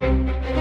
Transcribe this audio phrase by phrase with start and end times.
[0.00, 0.59] Thank you.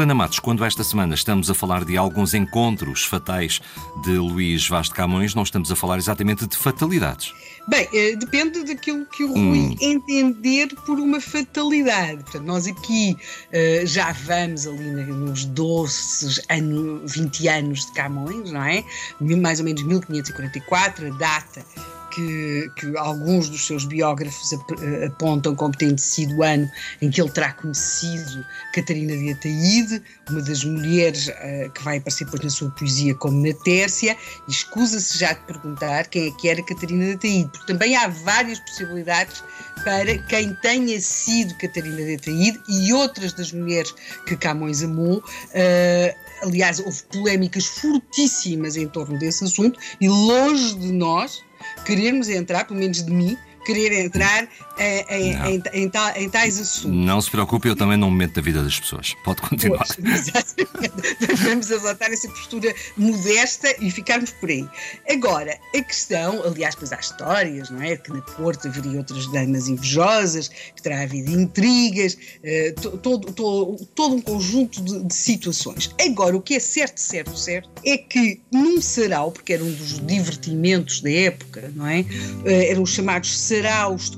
[0.00, 3.60] Helena Matos, quando esta semana estamos a falar de alguns encontros fatais
[4.02, 7.34] de Luís Vaz de Camões, não estamos a falar exatamente de fatalidades.
[7.68, 9.76] Bem, eh, depende daquilo que o Rui hum.
[9.78, 12.22] entender por uma fatalidade.
[12.22, 18.64] Portanto, nós aqui uh, já vamos ali nos doces anos, 20 anos de Camões, não
[18.64, 18.82] é?
[19.20, 21.62] Mais ou menos 1544, a data
[22.10, 27.20] que, que, alguns dos seus biógrafos ap apontam como tendo sido o ano em que
[27.20, 32.50] ele terá conhecido Catarina de Ataíde, uma das mulheres uh, que vai aparecer depois na
[32.50, 37.06] sua poesia como na Tércia, e escusa-se já de perguntar quem é que era Catarina
[37.06, 39.42] de Ataíde, porque também há várias possibilidades
[39.84, 43.94] para quem tenha sido Catarina de Ataíde e outras das mulheres
[44.26, 45.18] que Camões amou.
[45.18, 51.42] Uh, aliás, houve polémicas fortíssimas em torno desse assunto e longe de nós
[51.84, 56.90] querermos entrar, pelo menos de mim, querer entrar em, em, em, em, em, tais assuntos.
[56.90, 59.14] Não se preocupe, eu também não me meto na vida das pessoas.
[59.24, 59.86] Pode continuar.
[59.86, 61.44] Pois, exatamente.
[61.44, 64.66] Vamos adotar essa postura modesta e ficarmos por aí.
[65.08, 67.96] Agora, a questão, aliás, pois há histórias, não é?
[67.96, 74.14] Que na corte haveria outras damas invejosas, que terá havido intrigas, uh, todo, todo, todo
[74.14, 75.94] um conjunto de, de, situações.
[76.00, 80.04] Agora, o que é certo, certo, certo, é que num sarau, porque era um dos
[80.06, 82.04] divertimentos da época, não é?
[82.44, 83.59] Eram os chamados saraus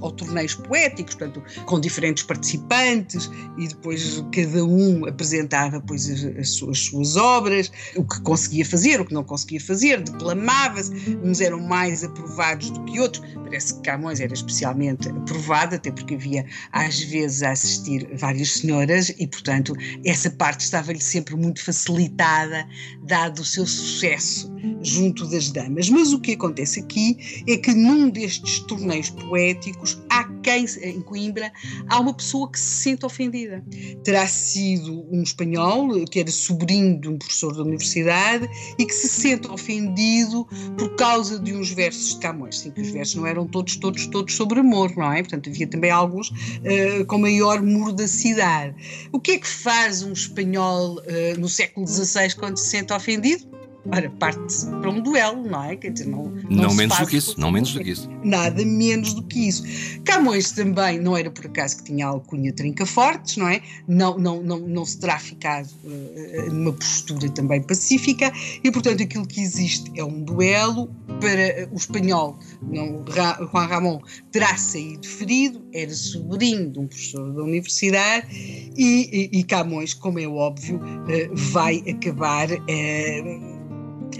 [0.00, 6.50] ou torneios poéticos, portanto, com diferentes participantes e depois cada um apresentava pois, as, as,
[6.50, 11.40] suas, as suas obras, o que conseguia fazer, o que não conseguia fazer, declamava-se, uns
[11.40, 13.24] eram mais aprovados do que outros.
[13.44, 19.10] Parece que Camões era especialmente aprovado, até porque havia às vezes a assistir várias senhoras
[19.18, 22.66] e, portanto, essa parte estava-lhe sempre muito facilitada,
[23.02, 24.50] dado o seu sucesso
[24.82, 25.90] junto das damas.
[25.90, 31.52] Mas o que acontece aqui é que num destes torneios poéticos há quem, em Coimbra,
[31.88, 33.64] há uma pessoa que se sente ofendida.
[34.04, 39.08] Terá sido um espanhol que era sobrinho de um professor da universidade e que se
[39.08, 40.46] sente ofendido
[40.76, 42.58] por causa de uns versos de Camões.
[42.58, 45.22] Sim, que os versos não eram todos, todos, todos sobre amor, não é?
[45.22, 48.74] Portanto, havia também alguns uh, com maior mordacidade.
[49.12, 53.61] O que é que faz um espanhol uh, no século XVI quando se sente ofendido?
[53.90, 55.76] Ora, parte para um duelo, não é?
[55.76, 58.08] Quer dizer, não, não, não menos do que isso, não menos do que isso.
[58.22, 59.64] Nada menos do que isso.
[60.04, 63.60] Camões também não era por acaso que tinha alcunha trinca-fortes, não é?
[63.88, 68.32] Não, não, não, não se terá ficado uh, numa postura também pacífica
[68.62, 70.88] e, portanto, aquilo que existe é um duelo
[71.20, 74.00] para o espanhol, não, Juan Ramon,
[74.30, 80.20] terá saído ferido, era sobrinho de um professor da universidade e, e, e Camões, como
[80.20, 82.48] é óbvio, uh, vai acabar.
[82.48, 83.51] Uh,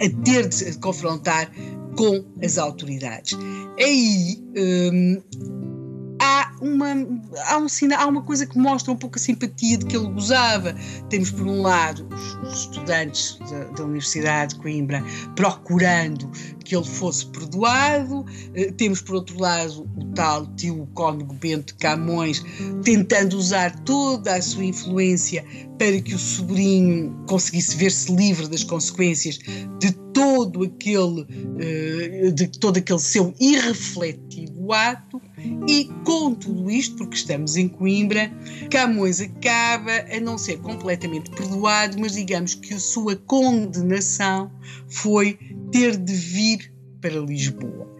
[0.00, 1.50] a ter de se confrontar
[1.96, 3.36] com as autoridades.
[3.78, 5.22] Aí hum,
[6.62, 6.92] uma,
[7.48, 10.74] há, um, há uma coisa que mostra um pouco a simpatia de que ele gozava.
[11.10, 12.08] Temos, por um lado,
[12.42, 16.30] os, estudantes da, da, Universidade de Coimbra procurando
[16.64, 22.44] que ele fosse perdoado, uh, temos, por outro lado, o tal tio cônego Bento Camões
[22.84, 25.44] tentando usar toda a sua influência
[25.78, 29.40] para que o sobrinho conseguisse ver-se livre das consequências
[29.80, 35.20] de todo aquele, uh, de todo aquele seu irrefletido ato
[35.68, 38.32] e com tudo isto, porque estamos em Coimbra,
[38.70, 44.50] Camões acaba a não ser completamente perdoado, mas digamos que a sua condenação
[44.88, 45.38] foi
[45.70, 47.92] ter de vir para Lisboa.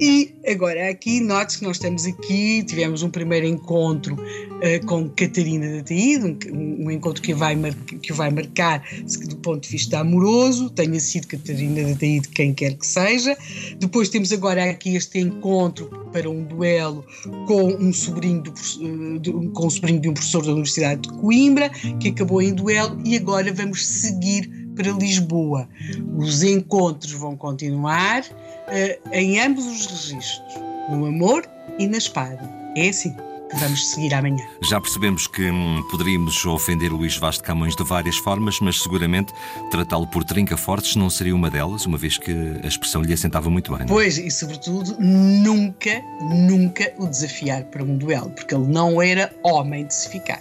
[0.00, 5.66] E agora aqui, note que nós estamos aqui, tivemos um primeiro encontro uh, com Catarina
[5.66, 7.56] de Ataíde, um, um, encontro que, vai
[8.00, 8.84] que vai marcar
[9.28, 13.36] do ponto de vista amoroso, tenha sido Catarina de Ataíde quem quer que seja.
[13.80, 17.04] Depois temos agora aqui este encontro para um duelo
[17.46, 21.70] com um sobrinho, do, uh, de, com sobrinho de um professor da Universidade de Coimbra,
[21.98, 25.68] que acabou em duelo, e agora vamos seguir para Lisboa.
[26.16, 30.54] Os encontros vão continuar uh, em ambos os registros,
[30.88, 31.44] no amor
[31.80, 32.48] e na espada.
[32.76, 34.46] É assim que vamos seguir amanhã.
[34.62, 39.32] Já percebemos que hum, poderíamos ofender Luís Vaz de Camões de várias formas, mas seguramente
[39.70, 42.30] tratá-lo por trinca-fortes não seria uma delas, uma vez que
[42.62, 43.80] a expressão lhe assentava muito bem.
[43.80, 43.86] Não?
[43.86, 43.88] É?
[43.88, 49.86] Pois, e sobretudo, nunca, nunca o desafiar para um duelo, porque ele não era homem
[49.86, 50.40] de se ficar.